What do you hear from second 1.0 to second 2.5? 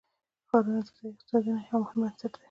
اقتصادونو یو مهم بنسټ دی.